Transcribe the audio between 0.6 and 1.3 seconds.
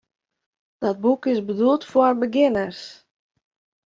Dat boek